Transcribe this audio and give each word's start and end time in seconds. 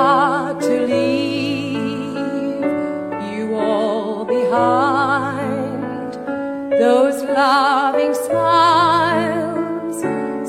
To 0.00 0.86
leave 0.86 1.74
you 3.32 3.54
all 3.54 4.24
behind. 4.24 6.12
Those 6.72 7.22
loving 7.22 8.14
smiles, 8.14 10.00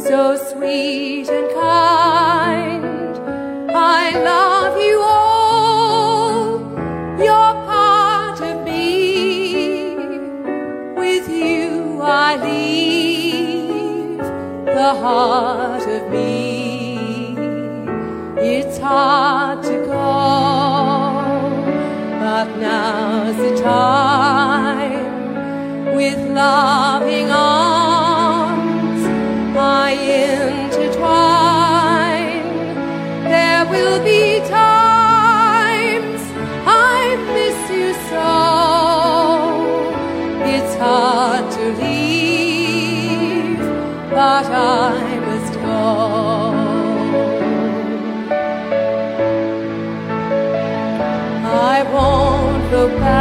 so 0.05 0.35
sweet 0.37 1.29
and 1.29 1.49
kind. 1.53 3.17
I 3.73 4.11
love 4.31 4.77
you 4.77 5.01
all, 5.01 6.59
you're 7.19 7.55
part 7.71 8.39
of 8.41 8.63
me. 8.65 9.95
With 10.95 11.27
you 11.29 12.01
I 12.01 12.37
leave 12.37 14.17
the 14.65 14.93
heart 15.03 15.87
of 15.87 16.09
me. 16.09 16.60
It's 18.43 18.79
hard 18.79 19.61
to 19.61 19.85
go, 19.85 19.93
but 22.19 22.57
now's 22.57 23.37
the 23.37 23.55
time. 23.61 25.05
With 25.95 26.17
loving 26.31 27.29
arms, 27.29 29.05
I 29.55 29.91
intertwine. 30.71 31.29
There 33.25 33.63
will 33.69 34.03
be 34.03 34.39
times 34.49 36.21
I 36.65 37.15
miss 37.35 37.69
you 37.69 37.93
so. 38.09 38.29
It's 40.55 40.73
hard 40.77 41.51
to 41.51 41.63
leave, 41.83 43.59
but 44.09 44.47
I 44.47 45.19
must 45.27 45.53
go. 45.53 46.40
Won't 52.71 52.93
look 52.93 53.20